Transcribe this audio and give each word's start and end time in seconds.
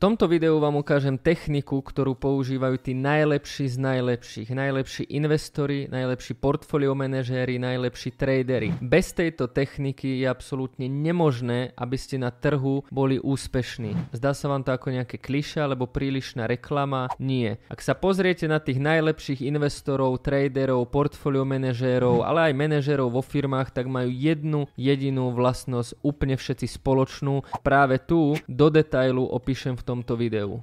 tomto 0.00 0.24
videu 0.24 0.56
vám 0.56 0.80
ukážem 0.80 1.20
techniku, 1.20 1.84
ktorú 1.84 2.16
používajú 2.16 2.80
tí 2.80 2.96
najlepší 2.96 3.68
z 3.68 3.76
najlepších. 3.76 4.48
Najlepší 4.48 5.04
investori, 5.12 5.92
najlepší 5.92 6.40
portfolio 6.40 6.96
manažéri, 6.96 7.60
najlepší 7.60 8.16
tradery. 8.16 8.72
Bez 8.80 9.12
tejto 9.12 9.52
techniky 9.52 10.24
je 10.24 10.26
absolútne 10.26 10.88
nemožné, 10.88 11.76
aby 11.76 12.00
ste 12.00 12.16
na 12.16 12.32
trhu 12.32 12.80
boli 12.88 13.20
úspešní. 13.20 14.16
Zdá 14.16 14.32
sa 14.32 14.48
vám 14.48 14.64
to 14.64 14.72
ako 14.72 14.88
nejaké 14.88 15.20
kliša 15.20 15.68
alebo 15.68 15.84
prílišná 15.84 16.48
reklama? 16.48 17.12
Nie. 17.20 17.60
Ak 17.68 17.84
sa 17.84 17.92
pozriete 17.92 18.48
na 18.48 18.56
tých 18.56 18.80
najlepších 18.80 19.44
investorov, 19.44 20.24
traderov, 20.24 20.88
portfolio 20.88 21.44
manažérov, 21.44 22.24
ale 22.24 22.48
aj 22.48 22.54
manažérov 22.56 23.12
vo 23.12 23.20
firmách, 23.20 23.76
tak 23.76 23.84
majú 23.84 24.08
jednu 24.08 24.64
jedinú 24.80 25.28
vlastnosť 25.36 26.00
úplne 26.00 26.40
všetci 26.40 26.80
spoločnú. 26.80 27.44
Práve 27.60 28.00
tu 28.00 28.32
do 28.48 28.72
detailu 28.72 29.28
opíšem 29.28 29.76
v 29.76 29.89
tomto 29.90 30.16
videu. 30.16 30.62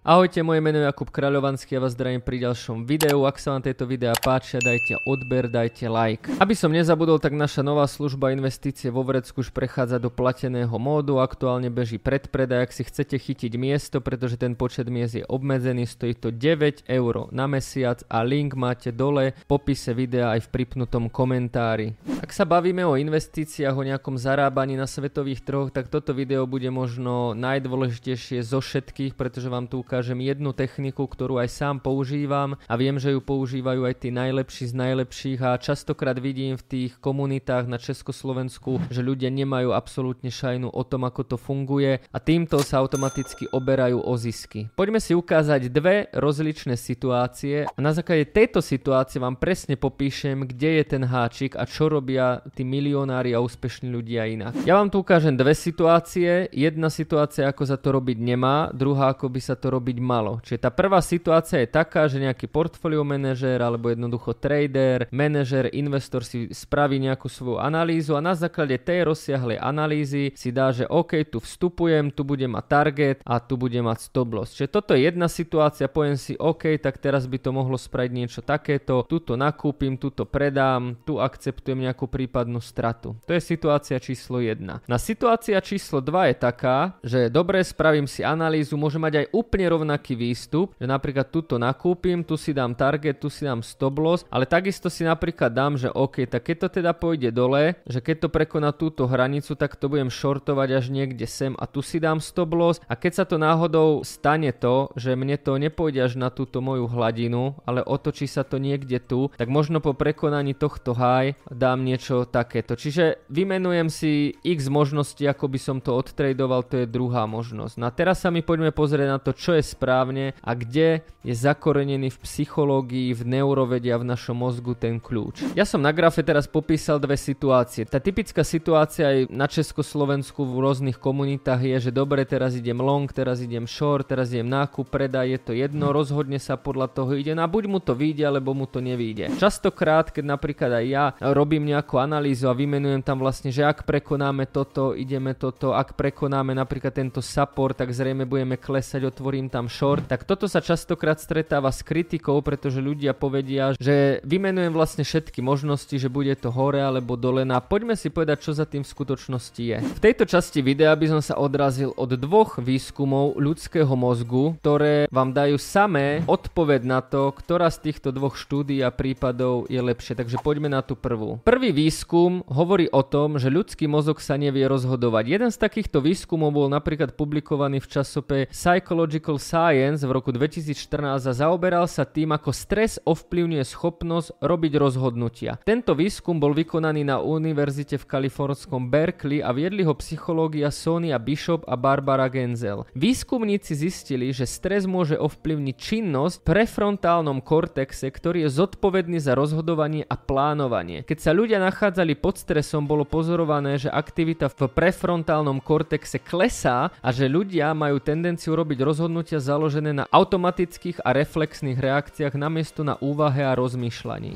Ahojte, 0.00 0.40
moje 0.40 0.64
meno 0.64 0.80
je 0.80 0.88
Jakub 0.88 1.12
Kráľovanský 1.12 1.76
a 1.76 1.84
vás 1.84 1.92
zdravím 1.92 2.24
pri 2.24 2.48
ďalšom 2.48 2.88
videu. 2.88 3.28
Ak 3.28 3.36
sa 3.36 3.52
vám 3.52 3.60
tieto 3.60 3.84
videá 3.84 4.16
páčia, 4.16 4.56
dajte 4.56 4.96
odber, 5.04 5.44
dajte 5.44 5.92
like. 5.92 6.24
Aby 6.40 6.56
som 6.56 6.72
nezabudol, 6.72 7.20
tak 7.20 7.36
naša 7.36 7.60
nová 7.60 7.84
služba 7.84 8.32
investície 8.32 8.88
vo 8.88 9.04
Vrecku 9.04 9.44
už 9.44 9.52
prechádza 9.52 10.00
do 10.00 10.08
plateného 10.08 10.72
módu. 10.80 11.20
Aktuálne 11.20 11.68
beží 11.68 12.00
predpredaj, 12.00 12.64
ak 12.64 12.72
si 12.72 12.88
chcete 12.88 13.12
chytiť 13.12 13.52
miesto, 13.60 14.00
pretože 14.00 14.40
ten 14.40 14.56
počet 14.56 14.88
miest 14.88 15.20
je 15.20 15.24
obmedzený, 15.28 15.84
stojí 15.84 16.16
to 16.16 16.32
9 16.32 16.88
eur 16.88 17.28
na 17.28 17.44
mesiac 17.44 18.00
a 18.08 18.24
link 18.24 18.56
máte 18.56 18.96
dole 18.96 19.36
v 19.36 19.44
popise 19.44 19.92
videa 19.92 20.32
aj 20.32 20.48
v 20.48 20.64
pripnutom 20.64 21.12
komentári. 21.12 21.92
Ak 22.24 22.32
sa 22.32 22.48
bavíme 22.48 22.88
o 22.88 22.96
investíciách, 22.96 23.76
o 23.76 23.84
nejakom 23.84 24.16
zarábaní 24.16 24.80
na 24.80 24.88
svetových 24.88 25.44
trhoch, 25.44 25.68
tak 25.68 25.92
toto 25.92 26.16
video 26.16 26.48
bude 26.48 26.72
možno 26.72 27.36
najdôležitejšie 27.36 28.40
zo 28.40 28.64
všetkých, 28.64 29.12
pretože 29.12 29.52
vám 29.52 29.68
tu 29.68 29.84
ukážem 29.90 30.22
jednu 30.22 30.54
techniku, 30.54 31.02
ktorú 31.02 31.42
aj 31.42 31.50
sám 31.50 31.82
používam 31.82 32.54
a 32.70 32.78
viem, 32.78 32.94
že 33.02 33.10
ju 33.10 33.18
používajú 33.18 33.90
aj 33.90 34.06
tí 34.06 34.14
najlepší 34.14 34.70
z 34.70 34.74
najlepších 34.78 35.42
a 35.42 35.58
častokrát 35.58 36.14
vidím 36.14 36.54
v 36.54 36.62
tých 36.62 36.92
komunitách 37.02 37.66
na 37.66 37.74
Československu, 37.74 38.78
že 38.86 39.02
ľudia 39.02 39.34
nemajú 39.34 39.74
absolútne 39.74 40.30
šajnu 40.30 40.70
o 40.70 40.82
tom, 40.86 41.10
ako 41.10 41.34
to 41.34 41.34
funguje 41.34 41.98
a 42.06 42.18
týmto 42.22 42.62
sa 42.62 42.78
automaticky 42.78 43.50
oberajú 43.50 43.98
o 43.98 44.14
zisky. 44.14 44.70
Poďme 44.78 45.02
si 45.02 45.10
ukázať 45.10 45.66
dve 45.74 46.06
rozličné 46.14 46.78
situácie 46.78 47.66
a 47.66 47.78
na 47.82 47.90
základe 47.90 48.30
tejto 48.30 48.62
situácie 48.62 49.18
vám 49.18 49.42
presne 49.42 49.74
popíšem, 49.74 50.46
kde 50.46 50.78
je 50.78 50.84
ten 50.86 51.02
háčik 51.02 51.58
a 51.58 51.66
čo 51.66 51.90
robia 51.90 52.46
tí 52.54 52.62
milionári 52.62 53.34
a 53.34 53.42
úspešní 53.42 53.90
ľudia 53.90 54.30
inak. 54.30 54.54
Ja 54.62 54.78
vám 54.78 54.94
tu 54.94 55.02
ukážem 55.02 55.34
dve 55.34 55.58
situácie. 55.58 56.46
Jedna 56.54 56.94
situácia, 56.94 57.50
ako 57.50 57.66
sa 57.66 57.74
to 57.74 57.90
robiť 57.90 58.22
nemá, 58.22 58.70
druhá, 58.70 59.18
ako 59.18 59.26
by 59.26 59.42
sa 59.42 59.58
to 59.58 59.66
robiť 59.66 59.79
malo. 60.00 60.38
Čiže 60.44 60.68
tá 60.68 60.70
prvá 60.70 61.00
situácia 61.00 61.64
je 61.64 61.72
taká, 61.72 62.06
že 62.06 62.20
nejaký 62.20 62.46
portfólio 62.46 63.02
manažér 63.06 63.64
alebo 63.64 63.88
jednoducho 63.88 64.36
trader, 64.36 65.08
manažer, 65.08 65.72
investor 65.72 66.20
si 66.20 66.52
spraví 66.52 67.00
nejakú 67.00 67.26
svoju 67.26 67.56
analýzu 67.56 68.14
a 68.14 68.24
na 68.24 68.36
základe 68.36 68.76
tej 68.76 69.08
rozsiahlej 69.08 69.56
analýzy 69.56 70.36
si 70.36 70.52
dá, 70.52 70.74
že 70.74 70.84
OK, 70.90 71.24
tu 71.30 71.40
vstupujem, 71.40 72.12
tu 72.12 72.26
budem 72.26 72.52
mať 72.52 72.64
target 72.68 73.16
a 73.24 73.40
tu 73.40 73.56
budem 73.56 73.86
mať 73.86 74.10
stop 74.10 74.34
loss. 74.36 74.52
Čiže 74.52 74.68
toto 74.68 74.92
je 74.92 75.08
jedna 75.08 75.26
situácia, 75.30 75.88
poviem 75.88 76.20
si 76.20 76.36
OK, 76.36 76.76
tak 76.76 77.00
teraz 77.00 77.24
by 77.24 77.38
to 77.40 77.50
mohlo 77.54 77.80
spraviť 77.80 78.12
niečo 78.12 78.40
takéto, 78.44 79.06
tuto 79.08 79.38
nakúpim, 79.38 79.96
tuto 79.96 80.28
predám, 80.28 80.98
tu 81.06 81.16
akceptujem 81.16 81.88
nejakú 81.88 82.10
prípadnú 82.10 82.58
stratu. 82.60 83.16
To 83.24 83.32
je 83.32 83.40
situácia 83.40 83.96
číslo 83.96 84.42
1. 84.42 84.84
Na 84.84 84.98
situácia 84.98 85.56
číslo 85.62 86.02
2 86.02 86.34
je 86.34 86.36
taká, 86.36 86.78
že 87.00 87.32
dobre, 87.32 87.62
spravím 87.62 88.10
si 88.10 88.26
analýzu, 88.26 88.74
môžem 88.74 89.00
mať 89.00 89.14
aj 89.24 89.26
úplne 89.30 89.66
rovnaký 89.70 90.18
výstup, 90.18 90.74
že 90.76 90.90
napríklad 90.90 91.30
tuto 91.30 91.56
nakúpim, 91.56 92.26
tu 92.26 92.34
si 92.34 92.50
dám 92.50 92.74
target, 92.74 93.22
tu 93.22 93.30
si 93.30 93.46
dám 93.46 93.62
stop 93.62 93.96
loss, 94.02 94.26
ale 94.28 94.44
takisto 94.50 94.90
si 94.90 95.06
napríklad 95.06 95.54
dám, 95.54 95.78
že 95.78 95.88
OK, 95.94 96.26
tak 96.26 96.50
keď 96.50 96.56
to 96.66 96.68
teda 96.82 96.92
pôjde 96.96 97.30
dole, 97.30 97.78
že 97.86 98.02
keď 98.02 98.26
to 98.26 98.28
prekoná 98.28 98.74
túto 98.74 99.06
hranicu, 99.06 99.54
tak 99.54 99.78
to 99.78 99.86
budem 99.86 100.10
shortovať 100.10 100.68
až 100.82 100.84
niekde 100.90 101.24
sem 101.30 101.54
a 101.54 101.64
tu 101.70 101.80
si 101.80 102.02
dám 102.02 102.18
stop 102.18 102.50
loss 102.50 102.82
a 102.90 102.98
keď 102.98 103.12
sa 103.22 103.24
to 103.24 103.38
náhodou 103.38 104.02
stane 104.02 104.50
to, 104.50 104.90
že 104.98 105.14
mne 105.14 105.38
to 105.38 105.54
nepôjde 105.60 106.00
až 106.02 106.18
na 106.18 106.32
túto 106.34 106.58
moju 106.58 106.90
hladinu, 106.90 107.54
ale 107.62 107.86
otočí 107.86 108.26
sa 108.26 108.42
to 108.42 108.58
niekde 108.58 108.98
tu, 109.04 109.30
tak 109.38 109.46
možno 109.46 109.78
po 109.78 109.94
prekonaní 109.94 110.56
tohto 110.56 110.96
high 110.96 111.38
dám 111.46 111.86
niečo 111.86 112.26
takéto. 112.26 112.74
Čiže 112.74 113.28
vymenujem 113.30 113.88
si 113.92 114.34
x 114.40 114.72
možností, 114.72 115.28
ako 115.28 115.46
by 115.52 115.58
som 115.60 115.76
to 115.78 115.92
odtradoval, 115.94 116.64
to 116.64 116.82
je 116.82 116.86
druhá 116.90 117.28
možnosť. 117.28 117.74
No 117.76 117.84
a 117.86 117.94
teraz 117.94 118.24
sa 118.24 118.32
mi 118.32 118.40
poďme 118.40 118.72
pozrieť 118.72 119.08
na 119.08 119.18
to, 119.20 119.36
čo 119.36 119.54
je 119.54 119.59
je 119.60 119.64
správne 119.76 120.32
a 120.40 120.56
kde 120.56 121.04
je 121.20 121.34
zakorenený 121.36 122.08
v 122.08 122.18
psychológii, 122.24 123.12
v 123.12 123.22
neurovede 123.28 123.92
a 123.92 124.00
v 124.00 124.08
našom 124.08 124.40
mozgu 124.40 124.72
ten 124.72 124.96
kľúč. 124.96 125.52
Ja 125.52 125.68
som 125.68 125.84
na 125.84 125.92
grafe 125.92 126.24
teraz 126.24 126.48
popísal 126.48 126.96
dve 126.96 127.20
situácie. 127.20 127.84
Tá 127.84 128.00
typická 128.00 128.40
situácia 128.40 129.04
aj 129.04 129.18
na 129.28 129.44
Československu 129.44 130.40
v 130.48 130.64
rôznych 130.64 130.96
komunitách 130.96 131.60
je, 131.60 131.76
že 131.88 131.90
dobre, 131.92 132.24
teraz 132.24 132.56
idem 132.56 132.80
long, 132.80 133.04
teraz 133.12 133.44
idem 133.44 133.68
short, 133.68 134.08
teraz 134.08 134.32
idem 134.32 134.48
nákup, 134.48 134.88
predaj, 134.88 135.28
je 135.28 135.40
to 135.44 135.52
jedno, 135.52 135.92
rozhodne 135.92 136.40
sa 136.40 136.56
podľa 136.56 136.88
toho 136.88 137.12
ide 137.12 137.36
a 137.36 137.44
buď 137.44 137.64
mu 137.68 137.78
to 137.78 137.92
vyjde, 137.92 138.24
alebo 138.24 138.56
mu 138.56 138.64
to 138.64 138.80
nevyjde. 138.80 139.36
Častokrát, 139.36 140.08
keď 140.08 140.24
napríklad 140.24 140.72
aj 140.80 140.86
ja 140.88 141.04
robím 141.20 141.68
nejakú 141.68 142.00
analýzu 142.00 142.48
a 142.48 142.56
vymenujem 142.56 143.04
tam 143.04 143.20
vlastne, 143.20 143.52
že 143.52 143.60
ak 143.60 143.84
prekonáme 143.84 144.48
toto, 144.48 144.96
ideme 144.96 145.36
toto, 145.36 145.76
ak 145.76 145.94
prekonáme 146.00 146.56
napríklad 146.56 146.96
tento 146.96 147.20
support, 147.20 147.76
tak 147.76 147.92
zrejme 147.92 148.24
budeme 148.24 148.56
klesať, 148.56 149.04
otvorím 149.04 149.49
tam 149.50 149.66
short, 149.66 150.06
tak 150.06 150.22
toto 150.22 150.46
sa 150.46 150.62
častokrát 150.62 151.18
stretáva 151.18 151.74
s 151.74 151.82
kritikou, 151.82 152.38
pretože 152.38 152.78
ľudia 152.78 153.10
povedia, 153.18 153.74
že 153.74 154.22
vymenujem 154.22 154.70
vlastne 154.70 155.02
všetky 155.02 155.42
možnosti, 155.42 155.90
že 155.90 156.06
bude 156.06 156.30
to 156.38 156.54
hore 156.54 156.78
alebo 156.78 157.18
dole. 157.18 157.42
No 157.42 157.58
a 157.58 157.64
poďme 157.64 157.98
si 157.98 158.06
povedať, 158.14 158.46
čo 158.46 158.54
za 158.54 158.62
tým 158.62 158.86
v 158.86 158.92
skutočnosti 158.94 159.62
je. 159.62 159.82
V 159.82 160.00
tejto 160.00 160.30
časti 160.30 160.62
videa 160.62 160.94
by 160.94 161.18
som 161.18 161.20
sa 161.24 161.34
odrazil 161.34 161.90
od 161.98 162.14
dvoch 162.14 162.62
výskumov 162.62 163.34
ľudského 163.34 163.90
mozgu, 163.98 164.54
ktoré 164.62 165.10
vám 165.10 165.34
dajú 165.34 165.58
samé 165.58 166.22
odpoveď 166.30 166.86
na 166.86 167.02
to, 167.02 167.34
ktorá 167.34 167.66
z 167.74 167.90
týchto 167.90 168.14
dvoch 168.14 168.38
štúdí 168.38 168.78
a 168.86 168.94
prípadov 168.94 169.66
je 169.66 169.82
lepšie. 169.82 170.14
Takže 170.14 170.38
poďme 170.44 170.70
na 170.70 170.84
tú 170.86 170.94
prvú. 170.94 171.42
Prvý 171.42 171.74
výskum 171.74 172.46
hovorí 172.46 172.86
o 172.94 173.02
tom, 173.02 173.40
že 173.40 173.50
ľudský 173.50 173.90
mozog 173.90 174.22
sa 174.22 174.38
nevie 174.38 174.68
rozhodovať. 174.68 175.24
Jeden 175.26 175.50
z 175.50 175.58
takýchto 175.58 176.04
výskumov 176.04 176.54
bol 176.54 176.68
napríklad 176.70 177.16
publikovaný 177.16 177.80
v 177.80 177.90
časope 177.90 178.38
Psychological 178.52 179.39
Science 179.40 180.04
v 180.04 180.12
roku 180.12 180.30
2014 180.30 181.24
a 181.24 181.32
zaoberal 181.32 181.88
sa 181.88 182.04
tým, 182.04 182.36
ako 182.36 182.52
stres 182.52 183.00
ovplyvňuje 183.08 183.64
schopnosť 183.64 184.38
robiť 184.38 184.72
rozhodnutia. 184.76 185.56
Tento 185.64 185.96
výskum 185.96 186.36
bol 186.36 186.52
vykonaný 186.52 187.08
na 187.08 187.24
univerzite 187.24 187.96
v 187.96 188.04
kalifornskom 188.04 188.92
Berkeley 188.92 189.40
a 189.40 189.50
viedli 189.56 189.82
ho 189.82 189.96
psychológia 189.96 190.68
Sonia 190.68 191.16
Bishop 191.16 191.64
a 191.64 191.74
Barbara 191.74 192.28
Genzel. 192.28 192.84
Výskumníci 192.92 193.72
zistili, 193.72 194.30
že 194.36 194.44
stres 194.44 194.84
môže 194.84 195.16
ovplyvniť 195.16 195.76
činnosť 195.80 196.34
v 196.36 196.44
prefrontálnom 196.44 197.40
kortexe, 197.40 198.10
ktorý 198.12 198.44
je 198.44 198.50
zodpovedný 198.52 199.22
za 199.22 199.32
rozhodovanie 199.38 200.04
a 200.04 200.18
plánovanie. 200.18 201.06
Keď 201.06 201.18
sa 201.22 201.32
ľudia 201.32 201.62
nachádzali 201.62 202.18
pod 202.18 202.36
stresom, 202.36 202.84
bolo 202.84 203.06
pozorované, 203.06 203.78
že 203.78 203.88
aktivita 203.88 204.50
v 204.50 204.66
prefrontálnom 204.66 205.62
kortexe 205.62 206.18
klesá 206.18 206.90
a 206.98 207.08
že 207.14 207.30
ľudia 207.30 207.70
majú 207.70 208.02
tendenciu 208.02 208.58
robiť 208.58 208.82
rozhodnutia 208.82 209.29
rozhodnutia 209.30 209.38
založené 209.38 209.92
na 209.94 210.04
automatických 210.10 211.06
a 211.06 211.14
reflexných 211.14 211.78
reakciách 211.78 212.34
namiesto 212.34 212.82
na 212.82 212.98
úvahe 212.98 213.46
a 213.46 213.54
rozmýšľaní. 213.54 214.34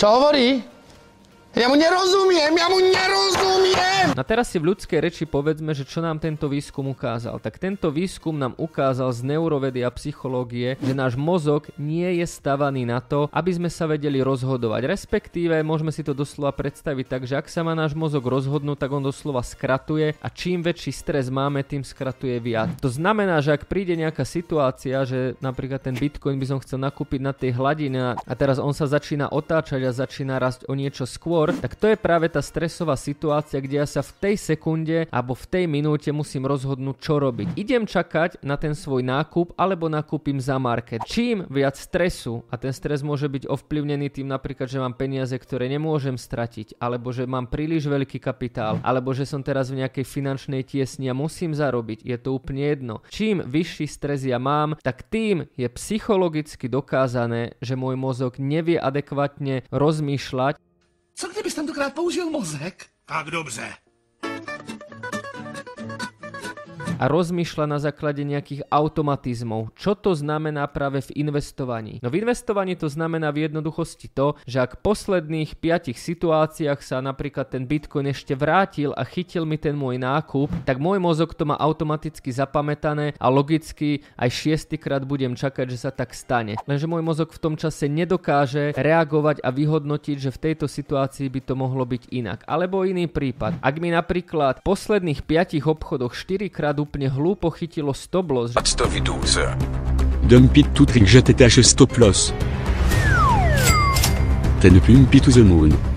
Čo 0.00 0.06
hovorí? 0.08 0.64
Ja 1.52 1.68
mu 1.68 1.76
nerozumiem, 1.76 2.56
ja 2.56 2.66
mu! 2.72 2.80
A 4.14 4.22
teraz 4.22 4.54
si 4.54 4.62
v 4.62 4.70
ľudskej 4.70 5.02
reči 5.02 5.24
povedzme, 5.26 5.74
že 5.74 5.82
čo 5.82 5.98
nám 5.98 6.22
tento 6.22 6.46
výskum 6.46 6.86
ukázal. 6.86 7.42
Tak 7.42 7.58
tento 7.58 7.90
výskum 7.90 8.38
nám 8.38 8.54
ukázal 8.54 9.10
z 9.10 9.26
neurovedy 9.34 9.82
a 9.82 9.90
psychológie, 9.90 10.78
že 10.78 10.94
náš 10.94 11.18
mozog 11.18 11.66
nie 11.74 12.22
je 12.22 12.26
stavaný 12.30 12.86
na 12.86 13.02
to, 13.02 13.26
aby 13.34 13.50
sme 13.50 13.66
sa 13.66 13.90
vedeli 13.90 14.22
rozhodovať. 14.22 14.86
Respektíve 14.86 15.58
môžeme 15.66 15.90
si 15.90 16.06
to 16.06 16.14
doslova 16.14 16.54
predstaviť 16.54 17.06
tak, 17.10 17.22
že 17.26 17.34
ak 17.34 17.50
sa 17.50 17.66
má 17.66 17.74
náš 17.74 17.98
mozog 17.98 18.22
rozhodnúť, 18.22 18.86
tak 18.86 18.94
on 18.94 19.02
doslova 19.02 19.42
skratuje 19.42 20.14
a 20.22 20.28
čím 20.30 20.62
väčší 20.62 20.94
stres 20.94 21.26
máme, 21.26 21.66
tým 21.66 21.82
skratuje 21.82 22.38
viac. 22.38 22.70
To 22.78 22.90
znamená, 22.94 23.42
že 23.42 23.50
ak 23.50 23.66
príde 23.66 23.98
nejaká 23.98 24.22
situácia, 24.22 25.02
že 25.02 25.34
napríklad 25.42 25.82
ten 25.82 25.98
bitcoin 25.98 26.38
by 26.38 26.46
som 26.54 26.62
chcel 26.62 26.78
nakúpiť 26.78 27.18
na 27.18 27.34
tej 27.34 27.58
hladine 27.58 28.14
a 28.14 28.32
teraz 28.38 28.62
on 28.62 28.70
sa 28.70 28.86
začína 28.86 29.34
otáčať 29.34 29.82
a 29.82 29.90
začína 29.90 30.38
rásť 30.38 30.70
o 30.70 30.78
niečo 30.78 31.02
skôr, 31.02 31.50
tak 31.50 31.74
to 31.74 31.90
je 31.90 31.98
práve 31.98 32.30
tá 32.30 32.38
stresová 32.38 32.94
situácia, 32.94 33.58
kde 33.58 33.82
ja 33.82 33.88
sa 33.90 34.03
v 34.04 34.12
tej 34.20 34.34
sekunde 34.36 35.08
alebo 35.08 35.32
v 35.32 35.46
tej 35.48 35.64
minúte 35.64 36.10
musím 36.12 36.44
rozhodnúť, 36.44 36.96
čo 37.00 37.16
robiť. 37.16 37.56
Idem 37.56 37.88
čakať 37.88 38.44
na 38.44 38.60
ten 38.60 38.76
svoj 38.76 39.00
nákup 39.00 39.56
alebo 39.56 39.88
nakúpim 39.88 40.36
za 40.36 40.60
market. 40.60 41.00
Čím 41.08 41.48
viac 41.48 41.74
stresu, 41.80 42.44
a 42.50 42.60
ten 42.60 42.72
stres 42.72 43.00
môže 43.00 43.26
byť 43.30 43.48
ovplyvnený 43.48 44.10
tým 44.10 44.28
napríklad, 44.28 44.68
že 44.68 44.82
mám 44.82 44.94
peniaze, 44.94 45.34
ktoré 45.34 45.66
nemôžem 45.70 46.14
stratiť, 46.14 46.76
alebo 46.78 47.10
že 47.10 47.24
mám 47.24 47.48
príliš 47.48 47.88
veľký 47.88 48.20
kapitál, 48.20 48.80
alebo 48.84 49.14
že 49.16 49.24
som 49.24 49.40
teraz 49.40 49.70
v 49.72 49.84
nejakej 49.84 50.04
finančnej 50.04 50.62
tiesni 50.64 51.08
a 51.08 51.14
musím 51.16 51.56
zarobiť, 51.56 52.04
je 52.04 52.16
to 52.20 52.36
úplne 52.36 52.64
jedno. 52.64 52.94
Čím 53.08 53.42
vyšší 53.44 53.86
stres 53.88 54.26
ja 54.26 54.36
mám, 54.38 54.76
tak 54.82 55.06
tým 55.08 55.48
je 55.54 55.68
psychologicky 55.70 56.66
dokázané, 56.68 57.56
že 57.62 57.78
môj 57.78 57.96
mozog 57.96 58.36
nevie 58.40 58.76
adekvátne 58.80 59.66
rozmýšľať. 59.70 60.58
Co 61.14 61.24
kdybys 61.30 61.54
tentokrát 61.54 61.94
použil 61.94 62.30
mozek? 62.30 62.90
Tak 63.06 63.30
dobře. 63.30 63.83
A 67.04 67.12
rozmýšľa 67.12 67.68
na 67.68 67.76
základe 67.76 68.24
nejakých 68.24 68.64
automatizmov. 68.72 69.76
Čo 69.76 69.92
to 69.92 70.16
znamená 70.16 70.64
práve 70.72 71.04
v 71.04 71.28
investovaní? 71.28 72.00
No 72.00 72.08
v 72.08 72.24
investovaní 72.24 72.80
to 72.80 72.88
znamená 72.88 73.28
v 73.28 73.44
jednoduchosti 73.44 74.08
to, 74.08 74.40
že 74.48 74.64
ak 74.64 74.80
v 74.80 74.88
posledných 74.88 75.52
5 75.60 75.92
situáciách 75.92 76.80
sa 76.80 77.04
napríklad 77.04 77.52
ten 77.52 77.68
Bitcoin 77.68 78.08
ešte 78.08 78.32
vrátil 78.32 78.96
a 78.96 79.04
chytil 79.04 79.44
mi 79.44 79.60
ten 79.60 79.76
môj 79.76 80.00
nákup, 80.00 80.48
tak 80.64 80.80
môj 80.80 80.96
mozog 80.96 81.36
to 81.36 81.44
má 81.44 81.60
automaticky 81.60 82.32
zapamätané 82.32 83.12
a 83.20 83.26
logicky 83.28 84.00
aj 84.16 84.32
šiestýkrát 84.32 85.04
budem 85.04 85.36
čakať, 85.36 85.76
že 85.76 85.84
sa 85.84 85.92
tak 85.92 86.16
stane. 86.16 86.56
Lenže 86.64 86.88
môj 86.88 87.04
mozog 87.04 87.36
v 87.36 87.42
tom 87.42 87.60
čase 87.60 87.84
nedokáže 87.84 88.72
reagovať 88.72 89.44
a 89.44 89.52
vyhodnotiť, 89.52 90.16
že 90.16 90.32
v 90.32 90.40
tejto 90.40 90.72
situácii 90.72 91.28
by 91.28 91.40
to 91.44 91.52
mohlo 91.52 91.84
byť 91.84 92.16
inak. 92.16 92.48
Alebo 92.48 92.88
iný 92.88 93.12
prípad. 93.12 93.60
Ak 93.60 93.76
mi 93.76 93.92
napríklad 93.92 94.64
v 94.64 94.72
posledných 94.72 95.20
5 95.20 95.60
obchodoch 95.68 96.16
4 96.16 96.48
krát 96.48 96.80
úplne 96.94 97.10
hlúpo 97.10 97.50
chytilo 97.50 97.90
stop 97.90 98.30
loss. 98.30 98.54
Predstaví 98.54 99.02
12. 99.02 100.30
Dump 100.30 100.54
it 100.54 100.70
to 100.78 100.86
trick 100.86 101.02
JTTH 101.02 101.58
stop 101.66 101.90
loss. 101.98 102.30
Ten 104.62 104.78
pump 104.78 105.10
to 105.10 105.34
the 105.34 105.42
moon. 105.42 105.93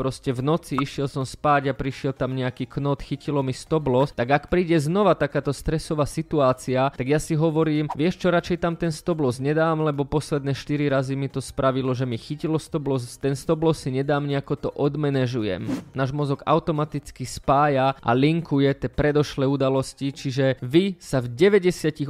Proste 0.00 0.32
v 0.32 0.40
noci 0.40 0.80
išiel 0.80 1.12
som 1.12 1.28
spáť 1.28 1.68
a 1.68 1.76
prišiel 1.76 2.16
tam 2.16 2.32
nejaký 2.32 2.64
knot, 2.64 3.04
chytilo 3.04 3.44
mi 3.44 3.52
stop 3.52 3.84
loss, 3.84 4.16
tak 4.16 4.32
ak 4.32 4.48
príde 4.48 4.80
znova 4.80 5.12
takáto 5.12 5.52
stresová 5.52 6.08
situácia, 6.08 6.88
tak 6.88 7.04
ja 7.04 7.20
si 7.20 7.36
hovorím, 7.36 7.92
vieš 7.92 8.16
čo, 8.24 8.32
radšej 8.32 8.64
tam 8.64 8.80
ten 8.80 8.88
stop 8.88 9.20
loss 9.20 9.36
nedám, 9.36 9.84
lebo 9.84 10.08
posledné 10.08 10.56
4 10.56 10.88
razy 10.88 11.20
mi 11.20 11.28
to 11.28 11.44
spravilo, 11.44 11.92
že 11.92 12.08
mi 12.08 12.16
chytilo 12.16 12.56
stop 12.56 12.88
loss, 12.88 13.20
ten 13.20 13.36
stop 13.36 13.60
loss 13.60 13.84
si 13.84 13.92
nedám, 13.92 14.24
nejako 14.24 14.54
to 14.56 14.68
odmenežujem. 14.72 15.68
Náš 15.92 16.16
mozog 16.16 16.40
automaticky 16.48 17.28
spája 17.28 17.92
a 18.00 18.10
linkuje 18.16 18.72
tie 18.72 18.88
predošlé 18.88 19.44
udalosti, 19.44 20.16
čiže 20.16 20.56
vy 20.64 20.96
sa 20.96 21.20
v 21.20 21.28
98% 21.28 22.08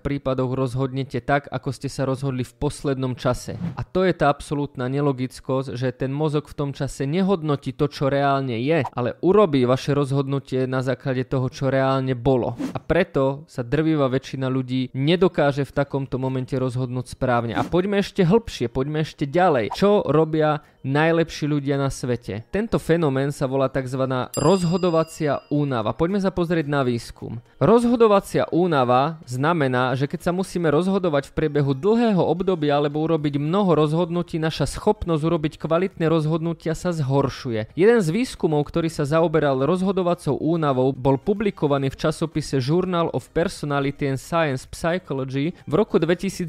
prípadoch 0.00 0.50
rozhodnete 0.56 1.20
tak, 1.20 1.52
ako 1.52 1.68
ste 1.68 1.92
sa 1.92 2.08
rozhodli 2.08 2.48
v 2.48 2.56
poslednom 2.56 3.12
čase. 3.12 3.60
A 3.76 3.84
to 3.84 4.08
je 4.08 4.16
tá 4.16 4.32
absolútna 4.32 4.88
nelogickosť, 4.88 5.76
že 5.76 5.92
ten 5.92 6.08
mozog 6.08 6.48
v 6.48 6.56
tom 6.56 6.70
čase 6.78 7.10
nehodnotí 7.10 7.74
to, 7.74 7.90
čo 7.90 8.06
reálne 8.06 8.54
je, 8.62 8.86
ale 8.86 9.18
urobí 9.26 9.66
vaše 9.66 9.90
rozhodnutie 9.90 10.70
na 10.70 10.78
základe 10.78 11.26
toho, 11.26 11.50
čo 11.50 11.66
reálne 11.66 12.14
bolo. 12.14 12.54
A 12.70 12.78
preto 12.78 13.42
sa 13.50 13.66
drvivá 13.66 14.06
väčšina 14.06 14.46
ľudí 14.46 14.94
nedokáže 14.94 15.66
v 15.66 15.74
takomto 15.74 16.22
momente 16.22 16.54
rozhodnúť 16.54 17.18
správne. 17.18 17.58
A 17.58 17.66
poďme 17.66 17.98
ešte 17.98 18.22
hĺbšie, 18.22 18.70
poďme 18.70 19.02
ešte 19.02 19.26
ďalej. 19.26 19.74
Čo 19.74 20.06
robia 20.06 20.62
najlepší 20.86 21.50
ľudia 21.50 21.76
na 21.76 21.90
svete. 21.90 22.46
Tento 22.54 22.78
fenomén 22.78 23.34
sa 23.34 23.50
volá 23.50 23.66
tzv. 23.66 24.06
rozhodovacia 24.38 25.42
únava. 25.50 25.94
Poďme 25.94 26.22
sa 26.22 26.30
pozrieť 26.30 26.66
na 26.70 26.86
výskum. 26.86 27.42
Rozhodovacia 27.58 28.46
únava 28.54 29.18
znamená, 29.26 29.92
že 29.98 30.06
keď 30.06 30.30
sa 30.30 30.32
musíme 30.32 30.70
rozhodovať 30.70 31.30
v 31.30 31.36
priebehu 31.36 31.74
dlhého 31.74 32.22
obdobia 32.22 32.78
alebo 32.78 33.02
urobiť 33.02 33.40
mnoho 33.40 33.74
rozhodnutí, 33.74 34.38
naša 34.38 34.70
schopnosť 34.70 35.22
urobiť 35.26 35.52
kvalitné 35.58 36.06
rozhodnutia 36.06 36.72
sa 36.78 36.94
zhoršuje. 36.94 37.74
Jeden 37.74 37.98
z 37.98 38.08
výskumov, 38.14 38.66
ktorý 38.70 38.86
sa 38.88 39.02
zaoberal 39.02 39.58
rozhodovacou 39.66 40.38
únavou, 40.38 40.94
bol 40.94 41.18
publikovaný 41.18 41.90
v 41.90 42.00
časopise 42.08 42.62
Journal 42.62 43.10
of 43.10 43.28
Personality 43.34 44.06
and 44.06 44.20
Science 44.22 44.64
Psychology 44.70 45.52
v 45.66 45.72
roku 45.74 45.98
2011. 45.98 46.46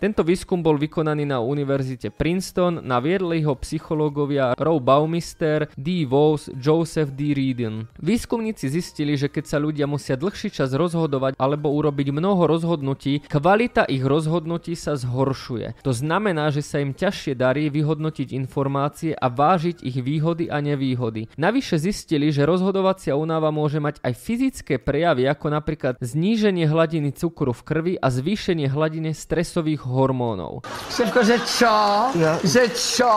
Tento 0.00 0.24
výskum 0.24 0.64
bol 0.64 0.80
vykonaný 0.80 1.28
na 1.28 1.38
univerzite 1.44 2.08
Princeton, 2.14 2.80
naviedli 2.80 3.44
ho 3.44 3.58
psychológovia 3.68 4.56
Row 4.56 4.80
Baumister, 4.80 5.68
D. 5.76 6.08
Vos, 6.08 6.48
Joseph 6.56 7.12
D. 7.12 7.36
Reedon. 7.36 7.84
Výskumníci 8.00 8.72
zistili, 8.72 9.20
že 9.20 9.28
keď 9.28 9.44
sa 9.44 9.60
ľudia 9.60 9.84
musia 9.84 10.16
dlhší 10.16 10.48
čas 10.48 10.72
rozhodovať 10.72 11.36
alebo 11.36 11.68
urobiť 11.76 12.08
mnoho 12.08 12.48
rozhodnutí, 12.48 13.28
kvalita 13.28 13.84
ich 13.84 14.00
rozhodnutí 14.00 14.72
sa 14.72 14.96
zhoršuje. 14.96 15.84
To 15.84 15.92
znamená, 15.92 16.48
že 16.48 16.64
sa 16.64 16.80
im 16.80 16.96
ťažšie 16.96 17.36
darí 17.36 17.68
vyhodnotiť 17.68 18.32
informácie 18.32 19.12
a 19.12 19.28
vážiť 19.28 19.84
ich 19.84 20.00
výhody 20.00 20.48
a 20.48 20.64
nevýhody. 20.64 21.28
Navyše 21.36 21.76
zistili, 21.76 22.32
že 22.32 22.48
rozhodovacia 22.48 23.12
únava 23.12 23.52
môže 23.52 23.84
mať 23.84 24.00
aj 24.00 24.14
fyzické 24.16 24.80
prejavy, 24.80 25.28
ako 25.28 25.52
napríklad 25.52 26.00
zníženie 26.00 26.64
hladiny 26.64 27.12
cukru 27.12 27.52
v 27.52 27.62
krvi 27.68 27.94
a 28.00 28.08
zvýšenie 28.08 28.70
hladiny 28.70 29.12
stresových 29.12 29.84
hormónov. 29.84 30.64
Šéfko, 30.88 31.20
že 31.20 31.36
čo? 31.44 31.74
Že 32.46 32.62
čo? 32.72 33.12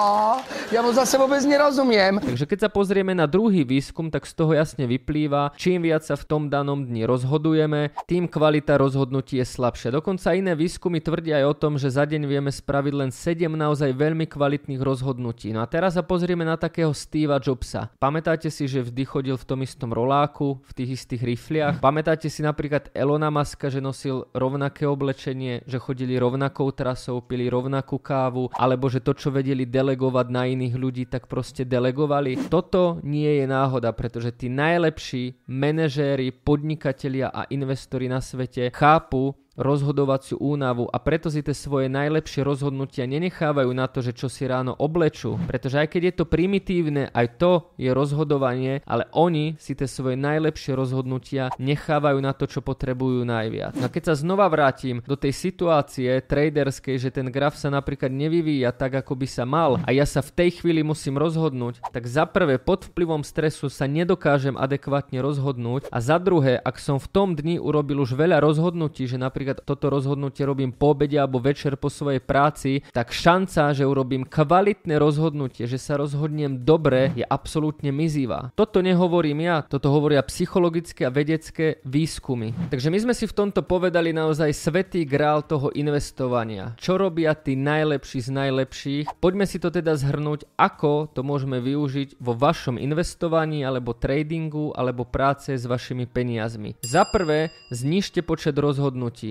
Ja 0.71 0.79
mu 0.79 0.93
zase 0.95 1.19
vôbec 1.19 1.43
nerozumiem. 1.43 2.21
Takže 2.21 2.45
keď 2.47 2.59
sa 2.65 2.69
pozrieme 2.71 3.11
na 3.11 3.27
druhý 3.27 3.67
výskum, 3.67 4.07
tak 4.07 4.23
z 4.23 4.33
toho 4.37 4.55
jasne 4.55 4.87
vyplýva, 4.87 5.55
čím 5.59 5.83
viac 5.83 6.05
sa 6.07 6.15
v 6.15 6.27
tom 6.27 6.47
danom 6.47 6.83
dni 6.87 7.03
rozhodujeme, 7.07 7.91
tým 8.07 8.29
kvalita 8.29 8.79
rozhodnutí 8.79 9.41
je 9.41 9.45
slabšia. 9.47 9.95
Dokonca 9.95 10.31
iné 10.37 10.55
výskumy 10.55 11.03
tvrdia 11.03 11.43
aj 11.43 11.45
o 11.51 11.55
tom, 11.57 11.73
že 11.75 11.91
za 11.91 12.07
deň 12.07 12.23
vieme 12.27 12.51
spraviť 12.53 12.93
len 12.93 13.09
7 13.09 13.51
naozaj 13.51 13.91
veľmi 13.91 14.29
kvalitných 14.29 14.79
rozhodnutí. 14.79 15.51
No 15.51 15.63
a 15.63 15.67
teraz 15.67 15.99
sa 15.99 16.03
pozrieme 16.05 16.47
na 16.47 16.55
takého 16.55 16.93
Steva 16.95 17.41
Jobsa. 17.41 17.91
Pamätáte 17.97 18.47
si, 18.47 18.69
že 18.69 18.85
vždy 18.85 19.03
chodil 19.03 19.35
v 19.35 19.47
tom 19.47 19.59
istom 19.65 19.91
roláku, 19.91 20.61
v 20.67 20.71
tých 20.71 20.89
istých 21.01 21.21
rifliach? 21.25 21.75
Pamätáte 21.81 22.29
si 22.29 22.45
napríklad 22.45 22.93
Elona 22.93 23.33
Muska, 23.33 23.67
že 23.67 23.81
nosil 23.81 24.29
rovnaké 24.31 24.85
oblečenie, 24.85 25.65
že 25.65 25.81
chodili 25.81 26.15
rovnakou 26.15 26.69
trasou, 26.71 27.19
pili 27.23 27.49
rovnakú 27.49 27.97
kávu, 27.97 28.51
alebo 28.55 28.87
že 28.87 29.01
to, 29.01 29.15
čo 29.17 29.33
vedeli 29.33 29.65
delegovať 29.65 30.20
delegovať 30.21 30.27
na 30.29 30.45
iných 30.45 30.75
ľudí, 30.77 31.03
tak 31.09 31.25
proste 31.25 31.65
delegovali. 31.65 32.37
Toto 32.49 33.01
nie 33.01 33.41
je 33.41 33.45
náhoda, 33.49 33.89
pretože 33.93 34.37
tí 34.37 34.47
najlepší 34.49 35.49
manažéri, 35.49 36.29
podnikatelia 36.31 37.33
a 37.33 37.49
investori 37.49 38.05
na 38.05 38.21
svete 38.21 38.69
chápu, 38.69 39.33
rozhodovaciu 39.61 40.41
únavu 40.41 40.89
a 40.89 40.97
preto 40.97 41.29
si 41.29 41.45
tie 41.45 41.53
svoje 41.53 41.87
najlepšie 41.87 42.41
rozhodnutia 42.41 43.05
nenechávajú 43.05 43.71
na 43.71 43.85
to, 43.87 44.01
že 44.01 44.17
čo 44.17 44.27
si 44.27 44.49
ráno 44.49 44.73
oblečú. 44.75 45.37
Pretože 45.47 45.85
aj 45.85 45.87
keď 45.93 46.01
je 46.01 46.13
to 46.17 46.25
primitívne, 46.25 47.07
aj 47.13 47.27
to 47.37 47.51
je 47.77 47.93
rozhodovanie, 47.93 48.81
ale 48.89 49.07
oni 49.13 49.55
si 49.61 49.77
tie 49.77 49.85
svoje 49.85 50.17
najlepšie 50.17 50.73
rozhodnutia 50.73 51.53
nechávajú 51.61 52.19
na 52.19 52.33
to, 52.33 52.49
čo 52.49 52.65
potrebujú 52.65 53.21
najviac. 53.21 53.77
No 53.77 53.87
a 53.87 53.93
keď 53.93 54.11
sa 54.11 54.15
znova 54.17 54.49
vrátim 54.49 55.03
do 55.05 55.15
tej 55.15 55.35
situácie 55.35 56.21
traderskej, 56.23 56.97
že 56.97 57.09
ten 57.13 57.29
graf 57.29 57.55
sa 57.55 57.69
napríklad 57.69 58.09
nevyvíja 58.09 58.73
tak, 58.73 58.97
ako 59.03 59.13
by 59.19 59.27
sa 59.27 59.43
mal 59.43 59.77
a 59.83 59.89
ja 59.91 60.07
sa 60.07 60.23
v 60.23 60.33
tej 60.33 60.49
chvíli 60.63 60.81
musím 60.81 61.19
rozhodnúť, 61.19 61.83
tak 61.91 62.07
za 62.07 62.23
prvé 62.23 62.55
pod 62.55 62.87
vplyvom 62.87 63.21
stresu 63.27 63.67
sa 63.67 63.85
nedokážem 63.85 64.55
adekvátne 64.55 65.19
rozhodnúť 65.19 65.91
a 65.91 65.97
za 65.99 66.15
druhé, 66.15 66.55
ak 66.55 66.79
som 66.79 66.97
v 66.97 67.11
tom 67.11 67.35
dni 67.35 67.59
urobil 67.59 67.99
už 67.99 68.15
veľa 68.15 68.39
rozhodnutí, 68.39 69.03
že 69.05 69.19
napríklad 69.19 69.50
napríklad 69.51 69.67
toto 69.67 69.91
rozhodnutie 69.91 70.43
robím 70.47 70.71
po 70.71 70.95
obede 70.95 71.19
alebo 71.19 71.43
večer 71.43 71.75
po 71.75 71.91
svojej 71.91 72.23
práci, 72.23 72.83
tak 72.95 73.11
šanca, 73.11 73.75
že 73.75 73.83
urobím 73.83 74.23
kvalitné 74.23 74.95
rozhodnutie, 74.97 75.67
že 75.67 75.77
sa 75.77 75.99
rozhodnem 75.99 76.63
dobre, 76.63 77.11
je 77.15 77.25
absolútne 77.27 77.91
mizivá. 77.91 78.51
Toto 78.55 78.79
nehovorím 78.79 79.43
ja, 79.43 79.57
toto 79.67 79.91
hovoria 79.91 80.23
psychologické 80.23 81.07
a 81.07 81.13
vedecké 81.13 81.83
výskumy. 81.83 82.55
Takže 82.71 82.89
my 82.89 82.99
sme 83.03 83.13
si 83.13 83.25
v 83.27 83.35
tomto 83.35 83.61
povedali 83.65 84.15
naozaj 84.15 84.51
svetý 84.55 85.03
grál 85.03 85.43
toho 85.43 85.71
investovania. 85.75 86.75
Čo 86.79 86.95
robia 86.99 87.35
tí 87.35 87.59
najlepší 87.59 88.19
z 88.23 88.29
najlepších? 88.31 89.05
Poďme 89.19 89.45
si 89.47 89.59
to 89.59 89.69
teda 89.73 89.97
zhrnúť, 89.99 90.47
ako 90.55 91.11
to 91.11 91.21
môžeme 91.25 91.59
využiť 91.59 92.19
vo 92.19 92.35
vašom 92.35 92.79
investovaní 92.79 93.63
alebo 93.65 93.95
tradingu 93.95 94.71
alebo 94.75 95.03
práce 95.07 95.55
s 95.55 95.65
vašimi 95.67 96.07
peniazmi. 96.07 96.77
Za 96.83 97.03
prvé, 97.07 97.51
znižte 97.71 98.21
počet 98.21 98.55
rozhodnutí. 98.57 99.30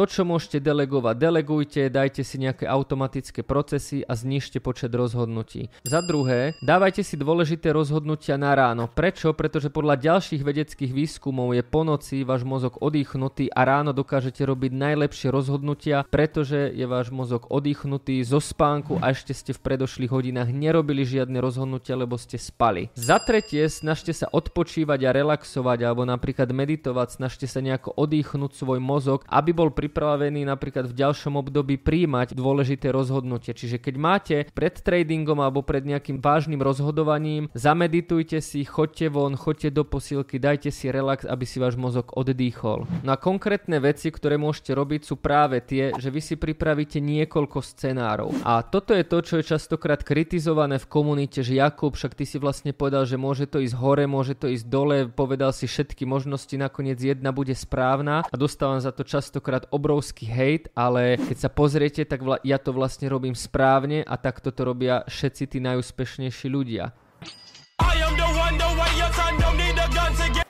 To 0.00 0.08
čo 0.08 0.24
môžete 0.24 0.64
delegovať, 0.64 1.12
delegujte, 1.20 1.92
dajte 1.92 2.24
si 2.24 2.40
nejaké 2.40 2.64
automatické 2.64 3.44
procesy 3.44 4.00
a 4.00 4.16
znižte 4.16 4.56
počet 4.56 4.88
rozhodnutí. 4.96 5.68
Za 5.84 6.00
druhé, 6.00 6.56
dávajte 6.64 7.04
si 7.04 7.20
dôležité 7.20 7.68
rozhodnutia 7.68 8.40
na 8.40 8.56
ráno. 8.56 8.88
Prečo? 8.88 9.36
Pretože 9.36 9.68
podľa 9.68 10.00
ďalších 10.00 10.40
vedeckých 10.40 10.96
výskumov 10.96 11.52
je 11.52 11.60
po 11.60 11.84
noci 11.84 12.24
váš 12.24 12.48
mozog 12.48 12.80
oddychnutý 12.80 13.52
a 13.52 13.60
ráno 13.68 13.92
dokážete 13.92 14.40
robiť 14.40 14.72
najlepšie 14.72 15.28
rozhodnutia, 15.28 16.08
pretože 16.08 16.72
je 16.72 16.86
váš 16.88 17.12
mozog 17.12 17.44
oddychnutý 17.52 18.24
zo 18.24 18.40
spánku 18.40 19.04
a 19.04 19.12
ešte 19.12 19.36
ste 19.36 19.52
v 19.52 19.60
predošlých 19.60 20.16
hodinách 20.16 20.48
nerobili 20.48 21.04
žiadne 21.04 21.36
rozhodnutia, 21.44 21.92
lebo 21.92 22.16
ste 22.16 22.40
spali. 22.40 22.88
Za 22.96 23.20
tretie, 23.20 23.68
snažte 23.68 24.16
sa 24.16 24.32
odpočívať 24.32 25.04
a 25.04 25.12
relaxovať 25.12 25.84
alebo 25.84 26.08
napríklad 26.08 26.48
meditovať, 26.56 27.20
snažte 27.20 27.44
sa 27.44 27.60
nejako 27.60 27.92
oddychnúť 28.00 28.56
svoj 28.56 28.80
mozog, 28.80 29.28
aby 29.28 29.52
bol 29.52 29.68
pripravený 29.90 30.46
napríklad 30.46 30.86
v 30.86 30.94
ďalšom 31.02 31.34
období 31.34 31.74
príjmať 31.74 32.38
dôležité 32.38 32.94
rozhodnutie. 32.94 33.50
Čiže 33.50 33.82
keď 33.82 33.94
máte 33.98 34.36
pred 34.54 34.78
tradingom 34.78 35.42
alebo 35.42 35.66
pred 35.66 35.82
nejakým 35.82 36.22
vážnym 36.22 36.62
rozhodovaním, 36.62 37.50
zameditujte 37.58 38.38
si, 38.38 38.62
choďte 38.62 39.10
von, 39.10 39.34
choďte 39.34 39.74
do 39.74 39.82
posilky, 39.82 40.38
dajte 40.38 40.70
si 40.70 40.94
relax, 40.94 41.26
aby 41.26 41.42
si 41.42 41.58
váš 41.58 41.74
mozog 41.74 42.14
oddýchol. 42.14 42.86
No 43.02 43.18
konkrétne 43.18 43.82
veci, 43.82 44.14
ktoré 44.14 44.38
môžete 44.38 44.78
robiť 44.78 45.10
sú 45.10 45.18
práve 45.18 45.58
tie, 45.58 45.90
že 45.98 46.14
vy 46.14 46.22
si 46.22 46.38
pripravíte 46.38 47.02
niekoľko 47.02 47.58
scenárov. 47.58 48.30
A 48.46 48.62
toto 48.62 48.94
je 48.94 49.02
to, 49.02 49.18
čo 49.26 49.34
je 49.42 49.50
častokrát 49.50 50.06
kritizované 50.06 50.78
v 50.78 50.86
komunite, 50.86 51.42
že 51.42 51.58
Jakub, 51.58 51.98
však 51.98 52.14
ty 52.14 52.22
si 52.22 52.38
vlastne 52.38 52.70
povedal, 52.70 53.02
že 53.10 53.18
môže 53.18 53.50
to 53.50 53.58
ísť 53.58 53.74
hore, 53.74 54.06
môže 54.06 54.38
to 54.38 54.46
ísť 54.46 54.70
dole, 54.70 55.10
povedal 55.10 55.50
si 55.50 55.66
všetky 55.66 56.06
možnosti, 56.06 56.54
nakoniec 56.54 57.02
jedna 57.02 57.34
bude 57.34 57.58
správna 57.58 58.22
a 58.22 58.34
dostávam 58.38 58.78
za 58.78 58.94
to 58.94 59.02
častokrát 59.02 59.66
obrovský 59.70 60.26
hate, 60.26 60.68
ale 60.74 61.16
keď 61.16 61.36
sa 61.38 61.50
pozriete, 61.50 62.02
tak 62.04 62.20
vla- 62.20 62.42
ja 62.42 62.58
to 62.58 62.74
vlastne 62.74 63.06
robím 63.06 63.38
správne 63.38 64.02
a 64.02 64.14
takto 64.18 64.50
to 64.50 64.62
robia 64.66 65.06
všetci 65.06 65.56
tí 65.56 65.58
najúspešnejší 65.62 66.46
ľudia. 66.50 66.92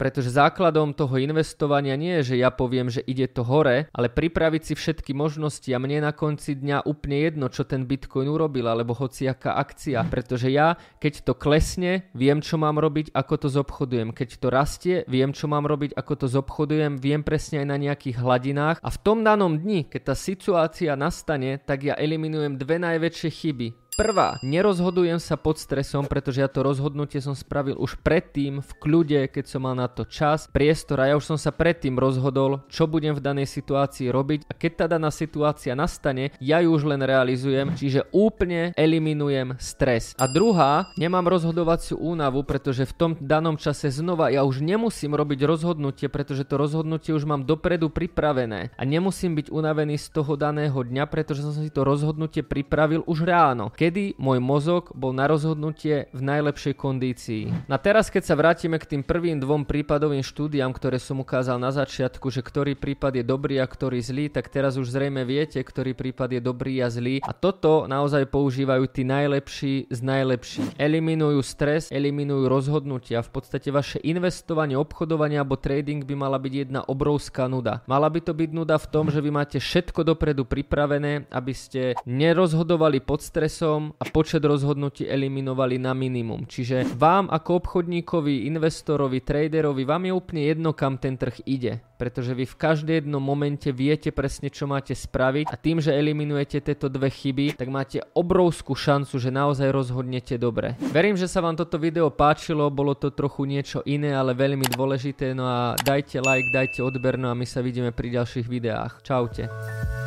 Pretože 0.01 0.33
základom 0.33 0.97
toho 0.97 1.21
investovania 1.21 1.93
nie 1.93 2.25
je, 2.25 2.33
že 2.33 2.41
ja 2.41 2.49
poviem, 2.49 2.89
že 2.89 3.05
ide 3.05 3.29
to 3.29 3.45
hore, 3.45 3.93
ale 3.93 4.09
pripraviť 4.09 4.73
si 4.73 4.75
všetky 4.75 5.13
možnosti 5.13 5.69
a 5.69 5.77
mne 5.77 6.09
na 6.09 6.17
konci 6.17 6.57
dňa 6.57 6.89
úplne 6.89 7.21
jedno, 7.21 7.53
čo 7.53 7.69
ten 7.69 7.85
Bitcoin 7.85 8.33
urobil, 8.33 8.65
alebo 8.65 8.97
hociaká 8.97 9.61
akcia. 9.61 10.09
Pretože 10.09 10.49
ja, 10.49 10.81
keď 10.97 11.29
to 11.29 11.37
klesne, 11.37 12.09
viem, 12.17 12.41
čo 12.41 12.57
mám 12.57 12.81
robiť, 12.81 13.13
ako 13.13 13.35
to 13.45 13.49
zobchodujem. 13.53 14.17
Keď 14.17 14.41
to 14.41 14.49
rastie, 14.49 14.97
viem, 15.05 15.37
čo 15.37 15.53
mám 15.53 15.69
robiť, 15.69 15.93
ako 15.93 16.25
to 16.25 16.27
zobchodujem, 16.33 16.97
viem 16.97 17.21
presne 17.21 17.61
aj 17.61 17.69
na 17.69 17.77
nejakých 17.77 18.17
hladinách. 18.25 18.81
A 18.81 18.89
v 18.89 18.99
tom 19.05 19.21
danom 19.21 19.61
dni, 19.61 19.85
keď 19.85 20.13
tá 20.13 20.15
situácia 20.17 20.97
nastane, 20.97 21.61
tak 21.61 21.85
ja 21.85 21.93
eliminujem 22.01 22.57
dve 22.57 22.81
najväčšie 22.81 23.29
chyby. 23.29 23.69
Prvá, 23.99 24.39
nerozhodujem 24.41 25.19
sa 25.19 25.35
pod 25.35 25.59
stresom, 25.59 26.07
pretože 26.07 26.41
ja 26.41 26.49
to 26.49 26.63
rozhodnutie 26.63 27.19
som 27.19 27.35
spravil 27.35 27.75
už 27.77 27.99
predtým 28.01 28.63
v 28.63 28.71
kľude, 28.79 29.27
keď 29.29 29.45
som 29.51 29.67
mal 29.67 29.75
na 29.75 29.91
to 29.91 30.07
čas, 30.07 30.47
priestor 30.47 31.03
a 31.03 31.11
ja 31.11 31.15
už 31.19 31.35
som 31.35 31.39
sa 31.41 31.51
predtým 31.51 31.99
rozhodol, 31.99 32.63
čo 32.71 32.87
budem 32.87 33.13
v 33.13 33.25
danej 33.25 33.51
situácii 33.51 34.09
robiť 34.09 34.47
a 34.49 34.53
keď 34.55 34.73
tá 34.73 34.87
daná 34.87 35.11
situácia 35.11 35.75
nastane, 35.75 36.33
ja 36.39 36.63
ju 36.63 36.71
už 36.71 36.87
len 36.87 37.03
realizujem, 37.03 37.75
čiže 37.75 38.07
úplne 38.15 38.73
eliminujem 38.79 39.59
stres. 39.59 40.15
A 40.17 40.31
druhá, 40.31 40.89
nemám 40.95 41.27
rozhodovaciu 41.27 41.99
únavu, 41.99 42.47
pretože 42.47 42.87
v 42.87 42.97
tom 42.97 43.11
danom 43.21 43.59
čase 43.59 43.91
znova 43.91 44.31
ja 44.31 44.47
už 44.47 44.63
nemusím 44.65 45.13
robiť 45.19 45.45
rozhodnutie, 45.45 46.07
pretože 46.07 46.47
to 46.47 46.57
rozhodnutie 46.57 47.11
už 47.13 47.27
mám 47.27 47.43
dopredu 47.45 47.91
pripravené 47.91 48.73
a 48.75 48.83
nemusím 48.87 49.37
byť 49.37 49.51
unavený 49.53 49.99
z 49.99 50.09
toho 50.15 50.39
daného 50.39 50.79
dňa, 50.79 51.05
pretože 51.11 51.45
som 51.45 51.53
si 51.53 51.69
to 51.69 51.85
rozhodnutie 51.85 52.41
pripravil 52.41 53.05
už 53.05 53.27
ráno. 53.29 53.69
Keď 53.71 53.90
kedy 53.91 54.23
môj 54.23 54.39
mozog 54.39 54.95
bol 54.95 55.11
na 55.11 55.27
rozhodnutie 55.27 56.07
v 56.15 56.23
najlepšej 56.23 56.79
kondícii. 56.79 57.51
Na 57.67 57.75
teraz, 57.75 58.07
keď 58.07 58.23
sa 58.23 58.39
vrátime 58.39 58.79
k 58.79 58.87
tým 58.87 59.03
prvým 59.03 59.43
dvom 59.43 59.67
prípadovým 59.67 60.23
štúdiám, 60.23 60.71
ktoré 60.71 61.03
som 61.03 61.19
ukázal 61.19 61.59
na 61.59 61.75
začiatku, 61.75 62.31
že 62.31 62.39
ktorý 62.39 62.79
prípad 62.79 63.19
je 63.19 63.25
dobrý 63.27 63.59
a 63.59 63.67
ktorý 63.67 63.99
zlý, 63.99 64.31
tak 64.31 64.47
teraz 64.47 64.79
už 64.79 64.95
zrejme 64.95 65.27
viete, 65.27 65.59
ktorý 65.59 65.99
prípad 65.99 66.39
je 66.39 66.41
dobrý 66.45 66.79
a 66.79 66.87
zlý. 66.87 67.19
A 67.27 67.35
toto 67.35 67.91
naozaj 67.91 68.31
používajú 68.31 68.87
tí 68.95 69.03
najlepší 69.03 69.91
z 69.91 70.01
najlepších. 70.07 70.79
Eliminujú 70.79 71.43
stres, 71.43 71.91
eliminujú 71.91 72.47
rozhodnutia. 72.47 73.27
V 73.27 73.43
podstate 73.43 73.75
vaše 73.75 73.99
investovanie, 74.07 74.79
obchodovanie 74.79 75.43
alebo 75.43 75.59
trading 75.59 76.07
by 76.07 76.15
mala 76.15 76.39
byť 76.39 76.53
jedna 76.55 76.87
obrovská 76.87 77.51
nuda. 77.51 77.83
Mala 77.91 78.07
by 78.07 78.23
to 78.23 78.39
byť 78.39 78.51
nuda 78.55 78.79
v 78.79 78.87
tom, 78.87 79.11
že 79.11 79.19
vy 79.19 79.35
máte 79.35 79.59
všetko 79.59 80.07
dopredu 80.07 80.47
pripravené, 80.47 81.27
aby 81.35 81.51
ste 81.51 81.99
nerozhodovali 82.07 83.03
pod 83.03 83.27
stresom, 83.27 83.70
časom 83.71 83.95
a 83.99 84.05
počet 84.11 84.43
rozhodnutí 84.43 85.07
eliminovali 85.07 85.79
na 85.79 85.95
minimum. 85.95 86.47
Čiže 86.47 86.99
vám 86.99 87.31
ako 87.31 87.63
obchodníkovi, 87.63 88.51
investorovi, 88.51 89.23
traderovi, 89.23 89.87
vám 89.87 90.11
je 90.11 90.13
úplne 90.13 90.43
jedno, 90.51 90.75
kam 90.75 90.99
ten 90.99 91.15
trh 91.15 91.47
ide. 91.47 91.79
Pretože 92.01 92.33
vy 92.33 92.49
v 92.49 92.57
každej 92.57 92.95
jednom 93.05 93.21
momente 93.21 93.69
viete 93.71 94.09
presne, 94.09 94.49
čo 94.49 94.65
máte 94.65 94.97
spraviť 94.97 95.53
a 95.53 95.57
tým, 95.61 95.85
že 95.85 95.93
eliminujete 95.93 96.65
tieto 96.65 96.89
dve 96.89 97.13
chyby, 97.13 97.61
tak 97.61 97.69
máte 97.69 98.01
obrovskú 98.17 98.73
šancu, 98.73 99.21
že 99.21 99.29
naozaj 99.29 99.69
rozhodnete 99.69 100.41
dobre. 100.41 100.81
Verím, 100.91 101.21
že 101.21 101.29
sa 101.29 101.45
vám 101.45 101.61
toto 101.61 101.77
video 101.77 102.09
páčilo, 102.09 102.73
bolo 102.73 102.97
to 102.97 103.13
trochu 103.13 103.45
niečo 103.45 103.85
iné, 103.85 104.17
ale 104.17 104.33
veľmi 104.33 104.65
dôležité. 104.73 105.37
No 105.37 105.45
a 105.45 105.77
dajte 105.77 106.25
like, 106.25 106.49
dajte 106.57 106.81
odber, 106.81 107.21
no 107.21 107.29
a 107.29 107.37
my 107.37 107.45
sa 107.45 107.61
vidíme 107.61 107.93
pri 107.93 108.17
ďalších 108.17 108.49
videách. 108.49 109.05
Čaute. 109.05 110.00